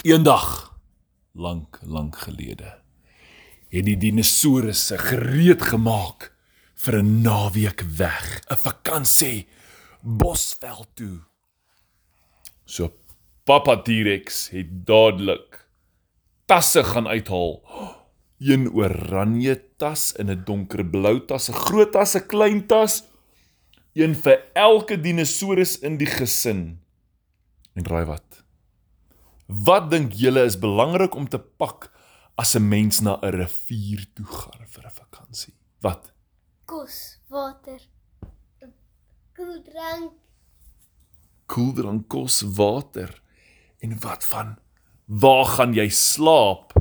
[0.00, 0.78] Eendag
[1.36, 2.70] lank lank gelede
[3.68, 6.30] het die dinosourusse gereed gemaak
[6.80, 9.46] vir 'n naweek weg, 'n vakansie
[10.00, 11.20] Bosveld toe.
[12.64, 12.88] So
[13.44, 15.68] Papa T-Rex het dadelik
[16.46, 17.60] tasse gaan uithaal.
[18.38, 23.04] Een oranje tas en 'n donkerblou tas, 'n groot tas, 'n klein tas,
[23.92, 26.80] een vir elke dinosourus in die gesin.
[27.74, 28.29] En raai wat?
[29.50, 31.90] Wat dink julle is belangrik om te pak
[32.38, 35.54] as 'n mens na 'n rivier toe gaan vir 'n vakansie?
[35.80, 36.12] Wat?
[36.64, 37.80] Kos, water,
[39.34, 40.12] koeldrank,
[41.46, 43.22] Koeldrank, kos, water.
[43.78, 44.58] En wat van
[45.04, 46.72] waar gaan jy slaap?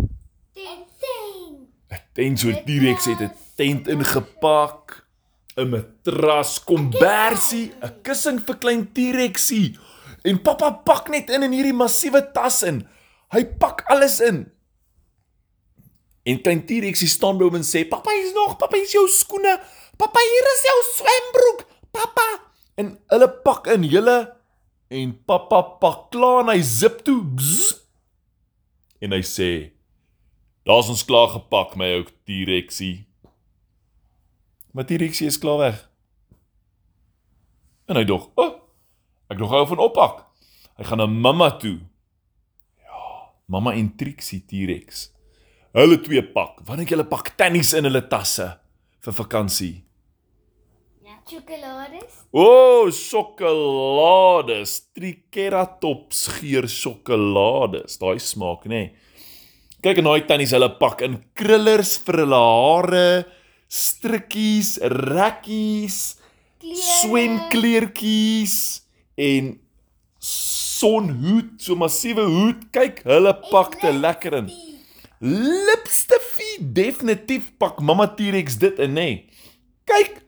[0.54, 1.70] tent, tent.
[1.90, 5.08] 'n Tent so T-Rex het 'n tent ingepak,
[5.58, 9.78] 'n matras, kombersie, 'n kussing vir klein T-Rexie.
[10.28, 12.84] En pappa pak net in in hierdie massiewe tas in.
[13.34, 14.48] Hy pak alles in.
[16.28, 19.56] En klein T-Rexie staan by hom en sê: "Pappa, hier's nog, pappa, hier's jou skoene.
[19.98, 21.66] Pappa, hier is jou swembroek.
[21.96, 22.28] Pappa."
[22.76, 24.18] En hulle pak in hulle
[24.90, 27.22] en pappa pak klaar en hy zip toe.
[27.24, 27.76] Bzz,
[29.00, 29.72] en hy sê:
[30.66, 33.08] "Daar's ons klaar gepak, my ou T-Rexie."
[34.72, 35.90] Maar T-Rexie is klaar weg.
[37.88, 38.59] En hy dog: "O, oh,
[39.30, 40.26] ek nog hou van oppak."
[40.80, 41.82] Hy gaan na mamma toe.
[42.80, 45.10] Ja, mamma en Trixie T-Rex.
[45.76, 46.62] Hulle twee pak.
[46.64, 48.48] Wat dink julle pak tannies in hulle tasse
[49.04, 49.76] vir vakansie?
[51.30, 58.00] Sjokolades, O, oh, sjokolades, Triceratops geur sjokolades.
[58.02, 58.80] Daai smaak, nê.
[58.80, 58.90] Nee.
[59.84, 63.06] Kyk en daai tannies, hulle pak in krullers vir hulle hare,
[63.70, 66.00] strikkies, rekkies,
[66.88, 68.58] swemkleertjies
[69.20, 69.54] en
[70.24, 72.66] sonhoed, so massiewe hoed.
[72.76, 74.50] Kyk, hulle pak te lekker in.
[75.20, 79.08] Lipstifie, definitief pak mamma T-Rex dit in, nê.
[79.10, 79.48] Nee.
[79.90, 80.22] Kyk.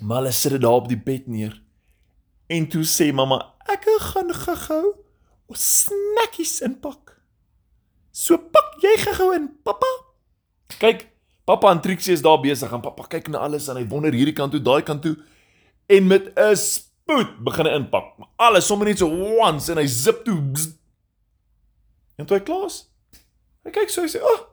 [0.00, 1.56] Maar hulle sit dit daar op die bed neer.
[2.50, 3.40] En toe sê mamma,
[3.70, 4.96] ek gaan gou-gou
[5.56, 7.16] snackies inpak.
[8.12, 9.88] So pak jy gou-gou in, pappa.
[10.80, 11.06] Kyk,
[11.48, 14.36] pappa en Trixie is daar besig en pappa kyk na alles en hy wonder hierdie
[14.36, 15.16] kant toe, daai kant toe
[15.90, 16.56] en met 'n
[17.10, 18.12] spoed begin hy inpak.
[18.38, 20.38] Alles sommer net so once en hy zip toe.
[20.38, 20.76] Bzz.
[22.20, 22.84] En toe hy klaar is,
[23.64, 24.46] hy kyk so hy sê, "Ag, oh,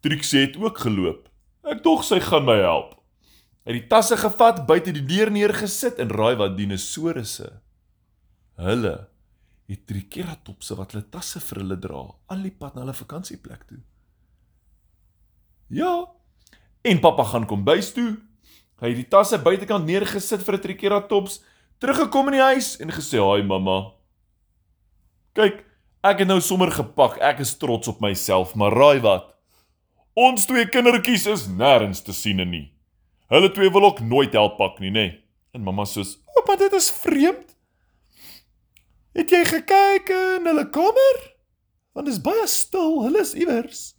[0.00, 1.28] Trixie het ook geloop.
[1.64, 2.98] Ek dog sy gaan my help."
[3.64, 7.60] Hy het die tasse gevat, buite die deur neergesit en raai wat dinosourusse.
[8.56, 9.08] Hulle
[9.68, 13.78] het triceratopse wat hulle tasse vir hulle dra, al die pad na hulle vakansieplek toe.
[15.68, 16.10] Ja.
[16.82, 18.18] En pappa gaan kom bys toe.
[18.80, 21.40] Hy het die tasse buitekant neergesit vir 'n triceratops,
[21.82, 23.92] teruggekom in die huis en gesê: "Haai mamma.
[25.34, 25.64] Kyk,
[26.04, 27.18] ek het nou sommer gepak.
[27.18, 29.32] Ek is trots op myself, maar raai wat?
[30.14, 32.72] Ons twee kindertjies is nêrens te sien nie.
[33.32, 35.18] Hulle twee wil ook nooit help pak nie, nê?" Nee.
[35.52, 37.56] En mamma soos: "Oupa, dit is vreemd.
[39.12, 41.18] Het jy gekyk in hulle kamer?
[41.92, 43.02] Want dit is baie stil.
[43.02, 43.94] Hulle is iewers."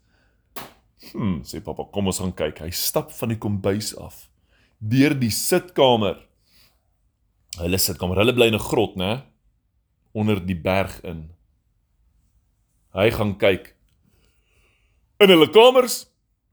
[1.12, 2.60] Hm, sê pappa, kom ons gaan kyk.
[2.60, 4.30] Hy stap van die kombuis af
[4.84, 6.18] deur die sitkamer.
[7.62, 9.24] Hulle sitkamer, hulle bly in 'n grot, né?
[10.14, 11.30] Onder die berg in.
[12.94, 13.76] Hy gaan kyk.
[15.20, 16.06] In hulle kamers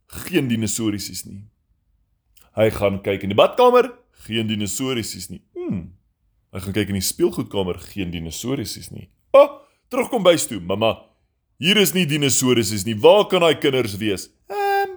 [0.06, 1.44] geen dinosourusse nie.
[2.56, 3.92] Hy gaan kyk in die badkamer,
[4.26, 5.42] geen dinosourusse nie.
[5.54, 5.92] Hm.
[6.52, 9.08] Hy gaan kyk in die speelgoedkamer, geen dinosourusse nie.
[9.32, 10.96] O, oh, terugkom bys toe, mamma.
[11.60, 12.96] Hier is nie dinosourusse nie.
[12.98, 14.30] Waar kan daai kinders wees?
[14.48, 14.96] Ehm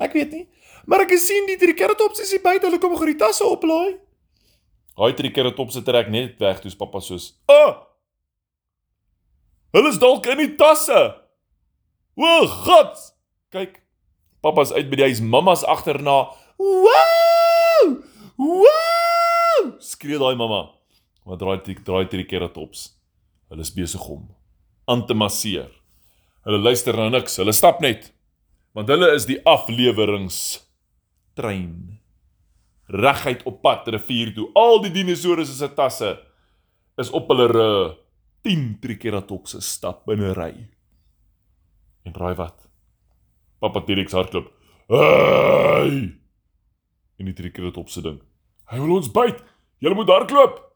[0.00, 0.46] Ek weet nie.
[0.88, 2.66] Maar ek sien die triceratops is hier buite.
[2.68, 3.98] Hulle kom gou die tasse oplaai.
[4.96, 7.56] Daai triceratops het trek net weg toe's pappa soos: "O!
[7.56, 7.72] Oh,
[9.76, 11.00] hulle is dalk in die tasse."
[12.20, 12.96] O, God!
[13.54, 13.80] Kyk.
[14.44, 16.32] Pappa's uit by die huis, mamma's agterna.
[16.60, 17.96] Wow!
[18.36, 19.70] Wow!
[19.80, 20.66] Skree daai mamma.
[21.24, 22.90] Wat draai draai triceratops.
[23.48, 24.28] Hulle is besig om
[24.90, 25.70] aan te masseer.
[26.44, 27.36] Hulle luister na niks.
[27.38, 28.10] Hulle stap net.
[28.74, 30.60] Want hulle is die aflewerings
[31.40, 31.98] trein.
[32.90, 34.48] Reguit op pad rivier toe.
[34.58, 36.14] Al die dinosourusse se tasse
[37.00, 37.98] is op hulle rug.
[38.44, 40.54] 10 triceratopse stap in 'n ry.
[42.04, 42.68] En raai wat?
[43.60, 44.48] Papa T-Rex hardloop.
[44.88, 46.16] Hey!
[47.18, 48.20] En die triceratopse ding.
[48.70, 49.42] Hy wil ons byt.
[49.78, 50.70] Jy moet hardloop.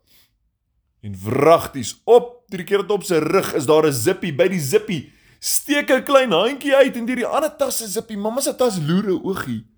[1.05, 5.13] En wragties op triceratops se rug is daar 'n zippie by die zippie.
[5.39, 8.17] Steek 'n klein handjie uit en deur die ander tas se zippie.
[8.17, 9.74] Mamma se tas loer 'n oogie.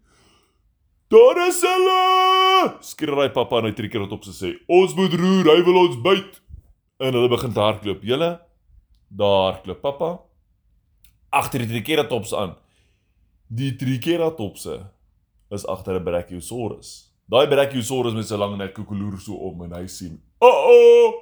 [1.09, 2.73] Daar is hulle!
[2.83, 6.43] Skree hy pappa na die triceratops en sê: "Ons moet roer, hy wil ons byt."
[6.97, 8.05] en hulle begin te hardloop.
[8.05, 8.31] Julle
[9.09, 10.11] daar hardloop pappa
[11.37, 12.55] agter die triceratops aan.
[13.47, 14.79] Die triceratopse
[15.53, 17.13] is agter 'n brachiosaurus.
[17.29, 21.15] Daai brachiosaurus met sy lang nek koekoloer so om en hy sien, "O, oh,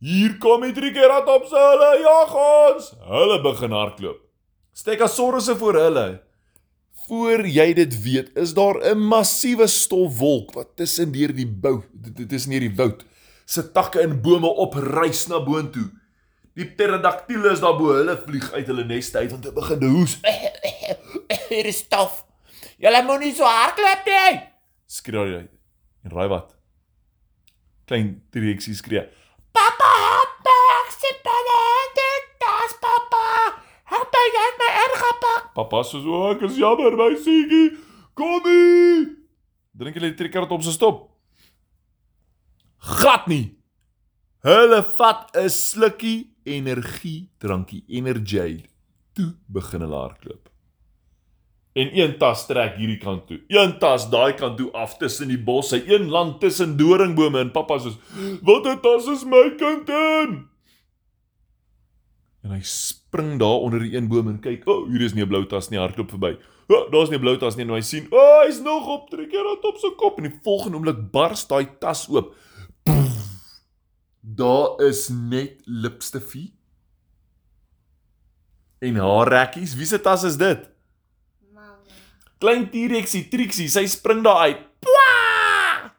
[0.00, 4.20] hier kom die triceratopse, hulle jag ons." Hulle begin hardloop.
[4.72, 6.22] Stegosaurusse voor hulle.
[7.08, 12.32] Voor jy dit weet, is daar 'n massiewe stofwolk wat tussen deur die bou, dit
[12.32, 13.04] is nie die woud,
[13.44, 15.88] se takke en bome opreis na boontoe.
[16.54, 19.86] Die pterodactyle is daar bo, hulle vlieg uit hulle neste uit want hulle begin te
[19.86, 20.18] hoes.
[21.48, 22.24] Hier is stof.
[22.76, 24.40] Julle moenie so hardloop nie.
[24.86, 25.48] Skree hy.
[26.04, 26.56] En raai wat?
[27.86, 29.08] Klein T-Rexie skree.
[29.52, 30.60] Pappa, help my.
[30.76, 33.26] Ek sit binne in die tas, pappa.
[33.96, 34.68] Help my, jy het my
[35.58, 37.72] Pappa sê so, ek is jammer my seentjie.
[38.14, 39.06] Kom hier.
[39.74, 41.08] Drink julle die triceratops se stop.
[42.98, 43.46] Glad nie.
[44.46, 48.62] Hulle vat 'n slukkie energie drankie, Energy.
[49.14, 50.48] Toe begin hulle hardloop.
[51.74, 53.40] En een tas trek hierdie kant toe.
[53.48, 57.78] Een tas daai kant toe af tussen die bosse, een land tussen doringbome en pappa
[57.78, 57.90] sê:
[58.42, 60.48] "Wat 'n tas is my kind in?"
[62.46, 65.24] En hy spring daar onder die een boom en kyk, "O, oh, hier is nie
[65.24, 66.38] 'n blou tas nie, hardloop verby."
[66.68, 68.86] "O, oh, daar's nie 'n blou tas nie." En hy sien, "O, oh, hy's nog
[68.86, 72.34] op Triceratops se kop." En die volgende oomblik bars daai tas oop.
[74.20, 76.52] Daar is net lipstifie
[78.78, 79.74] en haar rekkies.
[79.74, 80.68] Wie se tas is dit?
[81.52, 81.76] Mama.
[82.38, 84.60] Klein T-Rexie, Trixie, sy spring daar uit.
[84.84, 85.92] Pwa!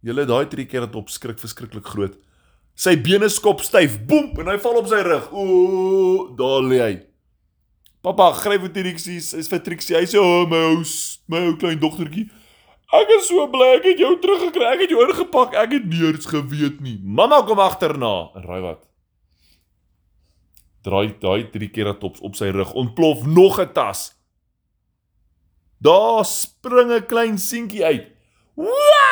[0.00, 2.16] Julle daai Triceratops skrik verskriklik groot.
[2.74, 5.32] Sy bene skop styf, boem, en hy val op sy rug.
[5.32, 6.94] Ooh, daar lê hy.
[8.02, 9.96] Pappa gryp vir Trixie, is vir Trixie.
[9.96, 10.82] Hy sê, "O, oh, my ou,
[11.28, 12.30] my ou klein dogtertjie,
[12.92, 14.64] ek is so bly ek het jou teruggekry.
[14.72, 15.54] Ek het jou ingepak.
[15.54, 16.98] Ek het nie eens geweet nie.
[17.02, 18.88] Mamma kom agterna." Raai wat?
[20.82, 24.14] Draai daai Triceratops op sy rug, ontplof nog 'n tas.
[25.80, 28.06] Daar spring 'n klein seentjie uit.
[28.56, 29.11] Waa!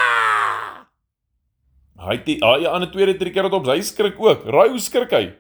[2.01, 4.45] Hy het die hy aan 'n tweede triceratops, hy skrik ook.
[4.45, 5.35] Raai hoe skrik hy?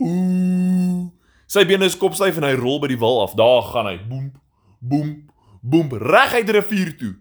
[0.00, 1.10] Ooh.
[1.46, 3.34] Sy bene is kopstyf en hy rol by die wal af.
[3.36, 3.98] Daar gaan hy.
[4.08, 4.32] Boem,
[4.80, 5.28] boem,
[5.60, 7.14] boem reg uit die rivier toe.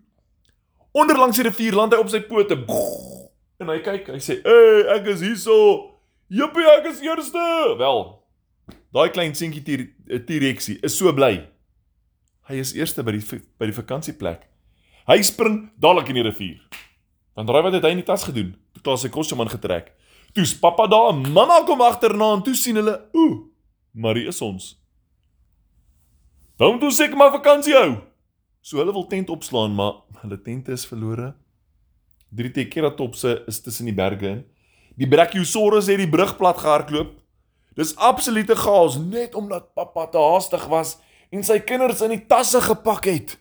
[0.92, 2.56] Onderlangs die rivier land hy op sy pote.
[3.60, 6.00] En hy kyk, hy sê: "Ey, ek is hierso.
[6.30, 8.24] Jippie, ek is eerste." Wel.
[8.92, 11.48] Daai klein seentjie T-Rexie is so bly.
[12.48, 14.48] Hy is eerste by die by die vakansieplek.
[15.08, 16.60] Hy spring dadelik in die rivier.
[17.36, 18.56] Want raai wat het hy in die tas gedoen?
[18.82, 19.92] Toe klaar sy kostuum aangetrek.
[20.34, 23.44] Toe's pappa daar, mamma kom agterna en toe sien hulle, ooh,
[23.94, 24.72] Marie is ons.
[26.58, 28.00] Dan moet seker maar vakansie hou.
[28.62, 31.34] So hulle wil tent opslaan, maar hulle tente is verlore.
[32.30, 34.44] Drie Triceratopse is tussen die berge in.
[34.98, 37.14] Die Brachiosaurus het die brug plat gehardloop.
[37.78, 40.98] Dis absolute chaos net omdat pappa te haastig was
[41.32, 43.36] en sy kinders in die tasse gepak het.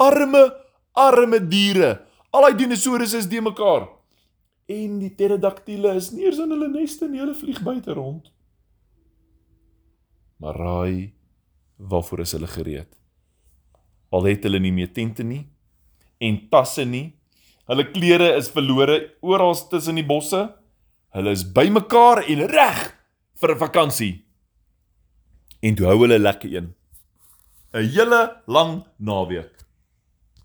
[0.00, 0.46] Arme,
[0.96, 1.98] arme diere.
[2.30, 3.88] Al die dinosourusse is die mekaar.
[4.70, 8.30] En die pterodaktyle is nie eens in hulle neste nie, hulle vlieg buite rond.
[10.40, 11.12] Maar raai,
[11.76, 12.92] waarvoor is hulle gereed?
[14.14, 15.44] Al het hulle nie meer tente nie
[16.20, 17.10] en tasse nie.
[17.70, 20.48] Hulle klere is verlore oral tussen die bosse.
[21.14, 22.80] Hulle is bymekaar en reg
[23.40, 24.24] vir 'n vakansie.
[25.62, 26.74] En toe hou hulle lekker een.
[27.72, 29.54] 'n Hele lang naweek.